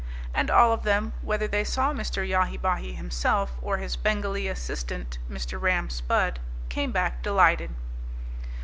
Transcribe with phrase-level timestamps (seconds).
[0.33, 2.27] And all of them, whether they saw Mr.
[2.27, 5.61] Yahi Bahi himself or his Bengalee assistant, Mr.
[5.61, 6.39] Ram Spudd,
[6.69, 7.75] came back delighted.